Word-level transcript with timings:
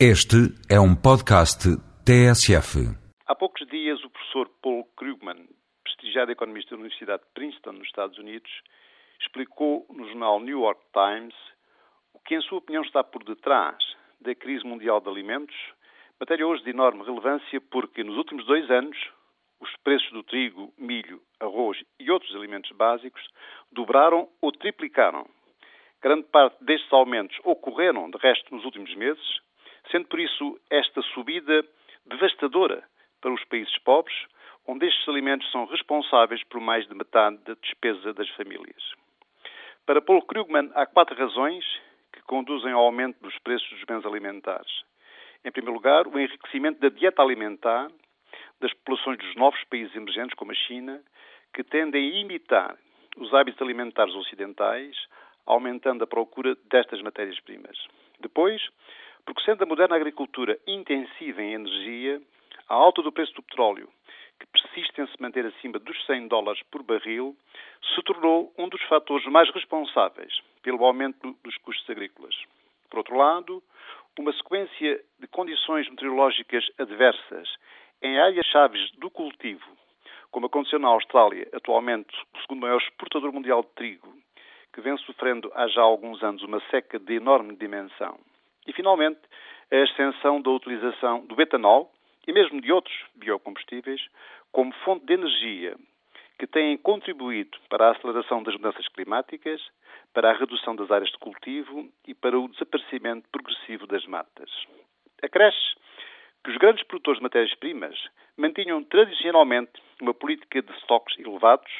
Este 0.00 0.50
é 0.68 0.80
um 0.80 0.92
podcast 0.92 1.70
TSF. 2.02 2.82
Há 3.28 3.34
poucos 3.36 3.64
dias, 3.68 4.02
o 4.02 4.10
professor 4.10 4.50
Paul 4.60 4.84
Krugman, 4.96 5.48
prestigiado 5.84 6.32
economista 6.32 6.70
da 6.70 6.80
Universidade 6.80 7.22
de 7.22 7.28
Princeton, 7.32 7.74
nos 7.74 7.86
Estados 7.86 8.18
Unidos, 8.18 8.50
explicou 9.20 9.86
no 9.90 10.04
jornal 10.08 10.40
New 10.40 10.62
York 10.62 10.80
Times 10.92 11.34
o 12.12 12.18
que, 12.18 12.34
em 12.34 12.40
sua 12.40 12.58
opinião, 12.58 12.82
está 12.82 13.04
por 13.04 13.22
detrás 13.22 13.76
da 14.20 14.34
crise 14.34 14.66
mundial 14.66 15.00
de 15.00 15.08
alimentos, 15.08 15.54
matéria 16.18 16.44
hoje 16.44 16.64
de 16.64 16.70
enorme 16.70 17.04
relevância 17.04 17.60
porque, 17.70 18.02
nos 18.02 18.16
últimos 18.16 18.44
dois 18.46 18.68
anos, 18.72 18.98
os 19.60 19.70
preços 19.84 20.10
do 20.10 20.24
trigo, 20.24 20.74
milho, 20.76 21.22
arroz 21.38 21.78
e 22.00 22.10
outros 22.10 22.34
alimentos 22.34 22.72
básicos 22.72 23.22
dobraram 23.70 24.28
ou 24.42 24.50
triplicaram. 24.50 25.24
Grande 26.02 26.24
parte 26.24 26.62
destes 26.64 26.92
aumentos 26.92 27.38
ocorreram, 27.44 28.10
de 28.10 28.18
resto, 28.18 28.52
nos 28.52 28.64
últimos 28.64 28.92
meses, 28.96 29.44
sendo 29.90 30.06
por 30.08 30.20
isso 30.20 30.60
esta 30.70 31.02
subida 31.02 31.64
devastadora 32.06 32.84
para 33.20 33.32
os 33.32 33.44
países 33.44 33.76
pobres, 33.78 34.16
onde 34.66 34.86
estes 34.86 35.08
alimentos 35.08 35.50
são 35.50 35.66
responsáveis 35.66 36.42
por 36.44 36.60
mais 36.60 36.86
de 36.86 36.94
metade 36.94 37.38
da 37.44 37.54
despesa 37.54 38.12
das 38.12 38.28
famílias. 38.30 38.82
Para 39.86 40.00
Paul 40.00 40.22
Krugman, 40.22 40.70
há 40.74 40.86
quatro 40.86 41.14
razões 41.14 41.64
que 42.12 42.22
conduzem 42.22 42.72
ao 42.72 42.84
aumento 42.84 43.20
dos 43.20 43.38
preços 43.38 43.68
dos 43.70 43.84
bens 43.84 44.04
alimentares. 44.06 44.82
Em 45.44 45.50
primeiro 45.50 45.74
lugar, 45.74 46.06
o 46.06 46.18
enriquecimento 46.18 46.80
da 46.80 46.88
dieta 46.88 47.22
alimentar 47.22 47.90
das 48.60 48.72
populações 48.74 49.18
dos 49.18 49.34
novos 49.36 49.62
países 49.64 49.94
emergentes, 49.94 50.34
como 50.34 50.52
a 50.52 50.54
China, 50.54 51.02
que 51.52 51.62
tendem 51.62 52.10
a 52.10 52.20
imitar 52.20 52.76
os 53.16 53.32
hábitos 53.34 53.60
alimentares 53.60 54.14
ocidentais, 54.14 54.96
aumentando 55.46 56.02
a 56.04 56.06
procura 56.06 56.56
destas 56.70 57.02
matérias-primas. 57.02 57.76
Depois, 58.20 58.62
porque 59.24 59.42
sendo 59.42 59.62
a 59.62 59.66
moderna 59.66 59.96
agricultura 59.96 60.58
intensiva 60.66 61.42
em 61.42 61.54
energia, 61.54 62.20
a 62.68 62.74
alta 62.74 63.02
do 63.02 63.12
preço 63.12 63.34
do 63.34 63.42
petróleo, 63.42 63.88
que 64.38 64.46
persiste 64.46 65.00
em 65.00 65.06
se 65.06 65.20
manter 65.20 65.46
acima 65.46 65.78
dos 65.78 66.04
100 66.06 66.28
dólares 66.28 66.62
por 66.70 66.82
barril, 66.82 67.36
se 67.94 68.02
tornou 68.02 68.52
um 68.58 68.68
dos 68.68 68.82
fatores 68.84 69.26
mais 69.26 69.50
responsáveis 69.50 70.40
pelo 70.62 70.84
aumento 70.84 71.36
dos 71.42 71.56
custos 71.58 71.88
agrícolas. 71.88 72.34
Por 72.90 72.98
outro 72.98 73.16
lado, 73.16 73.62
uma 74.18 74.32
sequência 74.32 75.00
de 75.18 75.26
condições 75.28 75.88
meteorológicas 75.88 76.64
adversas 76.78 77.48
em 78.00 78.18
áreas 78.18 78.46
chaves 78.46 78.90
do 78.92 79.10
cultivo, 79.10 79.66
como 80.30 80.46
aconteceu 80.46 80.78
na 80.78 80.88
Austrália, 80.88 81.48
atualmente 81.52 82.14
o 82.34 82.40
segundo 82.40 82.60
maior 82.60 82.80
exportador 82.80 83.32
mundial 83.32 83.62
de 83.62 83.68
trigo, 83.70 84.14
que 84.72 84.80
vem 84.80 84.96
sofrendo 84.98 85.50
há 85.54 85.68
já 85.68 85.82
alguns 85.82 86.22
anos 86.22 86.42
uma 86.42 86.60
seca 86.70 86.98
de 86.98 87.14
enorme 87.14 87.56
dimensão, 87.56 88.18
e, 88.66 88.72
finalmente, 88.72 89.20
a 89.70 89.82
ascensão 89.82 90.40
da 90.40 90.50
utilização 90.50 91.24
do 91.26 91.40
etanol 91.40 91.92
e 92.26 92.32
mesmo 92.32 92.60
de 92.60 92.72
outros 92.72 92.94
biocombustíveis 93.14 94.00
como 94.52 94.72
fonte 94.84 95.04
de 95.06 95.14
energia 95.14 95.76
que 96.38 96.46
têm 96.46 96.76
contribuído 96.76 97.56
para 97.68 97.88
a 97.88 97.90
aceleração 97.92 98.42
das 98.42 98.54
mudanças 98.54 98.88
climáticas, 98.88 99.60
para 100.12 100.30
a 100.30 100.34
redução 100.34 100.74
das 100.74 100.90
áreas 100.90 101.10
de 101.10 101.18
cultivo 101.18 101.88
e 102.06 102.14
para 102.14 102.38
o 102.38 102.48
desaparecimento 102.48 103.28
progressivo 103.30 103.86
das 103.86 104.04
matas. 104.06 104.50
Acresce 105.22 105.74
que 106.42 106.50
os 106.50 106.56
grandes 106.56 106.84
produtores 106.84 107.18
de 107.18 107.22
matérias-primas 107.22 107.96
mantinham 108.36 108.82
tradicionalmente 108.84 109.72
uma 110.00 110.12
política 110.12 110.60
de 110.60 110.72
estoques 110.72 111.18
elevados 111.18 111.72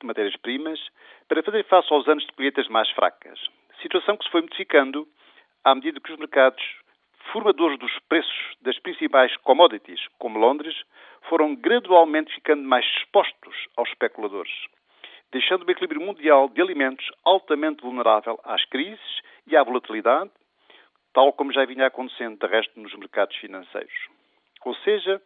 de 0.00 0.06
matérias-primas 0.06 0.80
para 1.28 1.42
fazer 1.42 1.64
face 1.64 1.92
aos 1.92 2.08
anos 2.08 2.24
de 2.24 2.32
colheitas 2.32 2.68
mais 2.68 2.88
fracas, 2.90 3.38
situação 3.82 4.16
que 4.16 4.24
se 4.24 4.30
foi 4.30 4.40
modificando 4.40 5.06
à 5.64 5.74
medida 5.74 6.00
que 6.00 6.12
os 6.12 6.18
mercados 6.18 6.62
formadores 7.32 7.78
dos 7.78 7.96
preços 8.08 8.56
das 8.62 8.78
principais 8.78 9.36
commodities, 9.38 10.00
como 10.18 10.38
Londres, 10.38 10.74
foram 11.28 11.54
gradualmente 11.54 12.34
ficando 12.34 12.62
mais 12.62 12.84
expostos 12.96 13.54
aos 13.76 13.88
especuladores, 13.90 14.52
deixando 15.30 15.66
o 15.66 15.70
equilíbrio 15.70 16.00
mundial 16.00 16.48
de 16.48 16.60
alimentos 16.60 17.06
altamente 17.24 17.82
vulnerável 17.82 18.40
às 18.44 18.64
crises 18.64 19.20
e 19.46 19.56
à 19.56 19.62
volatilidade, 19.62 20.30
tal 21.12 21.32
como 21.32 21.52
já 21.52 21.64
vinha 21.64 21.86
acontecendo 21.86 22.38
de 22.38 22.46
resto 22.46 22.80
nos 22.80 22.94
mercados 22.94 23.36
financeiros. 23.36 24.08
Ou 24.64 24.74
seja, 24.76 25.20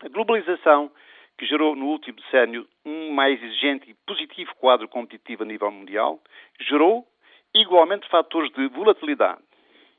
a 0.00 0.08
globalização 0.08 0.90
que 1.38 1.46
gerou 1.46 1.76
no 1.76 1.86
último 1.86 2.20
decênio 2.20 2.68
um 2.84 3.12
mais 3.12 3.40
exigente 3.42 3.90
e 3.90 3.94
positivo 4.06 4.54
quadro 4.56 4.88
competitivo 4.88 5.44
a 5.44 5.46
nível 5.46 5.70
mundial, 5.70 6.20
gerou 6.60 7.06
igualmente 7.54 8.08
fatores 8.08 8.52
de 8.52 8.66
volatilidade, 8.68 9.42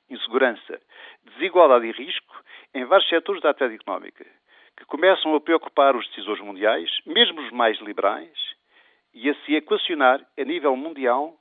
insegurança, 0.09 0.81
desigualdade 1.23 1.87
e 1.87 1.91
risco 1.91 2.43
em 2.73 2.85
vários 2.85 3.07
setores 3.09 3.41
da 3.41 3.51
atividade 3.51 3.81
económica, 3.81 4.25
que 4.77 4.85
começam 4.85 5.35
a 5.35 5.41
preocupar 5.41 5.95
os 5.95 6.07
decisores 6.09 6.43
mundiais, 6.43 6.89
mesmo 7.05 7.41
os 7.41 7.51
mais 7.51 7.77
liberais, 7.79 8.37
e 9.13 9.29
a 9.29 9.35
se 9.45 9.55
equacionar 9.55 10.25
a 10.37 10.43
nível 10.43 10.75
mundial 10.75 11.35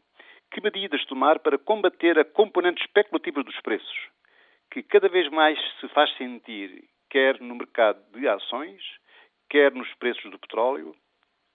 que 0.50 0.62
medidas 0.62 1.04
tomar 1.04 1.38
para 1.38 1.58
combater 1.58 2.18
a 2.18 2.24
componente 2.24 2.82
especulativa 2.82 3.42
dos 3.42 3.60
preços, 3.60 4.08
que 4.70 4.82
cada 4.82 5.08
vez 5.08 5.28
mais 5.30 5.58
se 5.80 5.88
faz 5.88 6.10
sentir 6.16 6.88
quer 7.10 7.40
no 7.40 7.54
mercado 7.54 8.00
de 8.12 8.28
ações, 8.28 8.82
quer 9.48 9.72
nos 9.72 9.92
preços 9.94 10.30
do 10.30 10.38
petróleo, 10.38 10.94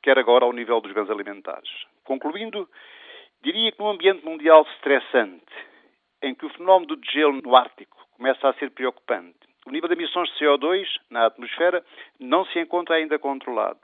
quer 0.01 0.17
agora 0.17 0.45
ao 0.45 0.53
nível 0.53 0.81
dos 0.81 0.91
bens 0.91 1.09
alimentares. 1.09 1.69
Concluindo, 2.03 2.67
diria 3.41 3.71
que 3.71 3.79
num 3.79 3.89
ambiente 3.89 4.25
mundial 4.25 4.65
estressante, 4.73 5.45
em 6.23 6.33
que 6.33 6.45
o 6.45 6.49
fenómeno 6.49 6.95
do 6.95 7.11
gelo 7.11 7.41
no 7.41 7.55
Ártico 7.55 7.97
começa 8.17 8.47
a 8.47 8.53
ser 8.53 8.71
preocupante. 8.71 9.37
O 9.65 9.71
nível 9.71 9.89
de 9.89 9.95
emissões 9.95 10.29
de 10.29 10.39
CO2 10.39 10.87
na 11.09 11.27
atmosfera 11.27 11.83
não 12.19 12.45
se 12.45 12.59
encontra 12.59 12.95
ainda 12.95 13.19
controlado. 13.19 13.79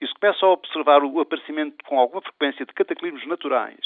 E 0.00 0.06
se 0.06 0.14
começa 0.14 0.44
a 0.44 0.50
observar 0.50 1.02
o 1.02 1.20
aparecimento 1.20 1.84
com 1.84 1.98
alguma 1.98 2.20
frequência 2.20 2.66
de 2.66 2.72
cataclismos 2.72 3.26
naturais 3.26 3.80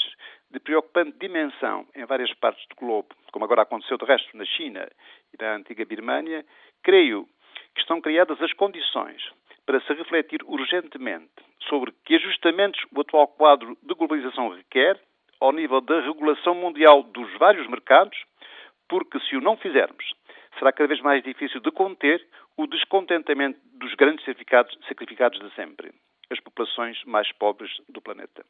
de 0.51 0.59
preocupante 0.59 1.17
dimensão 1.19 1.87
em 1.95 2.05
várias 2.05 2.31
partes 2.35 2.63
do 2.67 2.75
globo, 2.75 3.09
como 3.31 3.45
agora 3.45 3.63
aconteceu 3.63 3.97
de 3.97 4.05
resto 4.05 4.35
na 4.37 4.45
China 4.45 4.87
e 5.33 5.43
na 5.43 5.55
antiga 5.55 5.83
Birmânia, 5.85 6.45
creio 6.83 7.27
que 7.73 7.81
estão 7.81 7.99
criadas 7.99 8.39
as 8.41 8.53
condições 8.53 9.23
para 9.65 9.81
se 9.81 9.93
refletir 9.93 10.41
urgentemente 10.45 11.31
sobre 11.67 11.91
que 12.05 12.15
ajustamentos 12.15 12.79
o 12.95 13.01
atual 13.01 13.27
quadro 13.27 13.75
de 13.81 13.95
globalização 13.95 14.49
requer 14.49 14.99
ao 15.39 15.51
nível 15.51 15.81
da 15.81 15.99
regulação 16.01 16.55
mundial 16.55 17.03
dos 17.03 17.31
vários 17.37 17.67
mercados, 17.67 18.17
porque 18.87 19.19
se 19.21 19.35
o 19.35 19.41
não 19.41 19.57
fizermos, 19.57 20.13
será 20.57 20.71
cada 20.71 20.87
vez 20.87 21.01
mais 21.01 21.23
difícil 21.23 21.59
de 21.59 21.71
conter 21.71 22.25
o 22.57 22.67
descontentamento 22.67 23.59
dos 23.73 23.93
grandes 23.95 24.23
sacrificados, 24.25 24.77
sacrificados 24.87 25.39
de 25.39 25.53
sempre, 25.55 25.91
as 26.29 26.39
populações 26.39 27.03
mais 27.05 27.31
pobres 27.33 27.71
do 27.89 28.01
planeta. 28.01 28.45